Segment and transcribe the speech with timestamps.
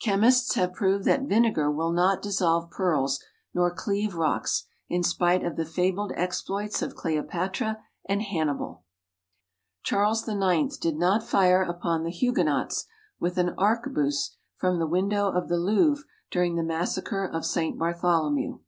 [0.00, 5.56] Chemists have proved that vinegar will not dissolve pearls nor cleave rocks, in spite of
[5.56, 8.84] the fabled exploits of Cleopatra and Hannibal.
[9.82, 12.86] Charles IX did not fire upon the Huguenots
[13.20, 17.78] with an arquebus from the window of the Louvre during the massacre of St.
[17.78, 18.60] Bartholomew.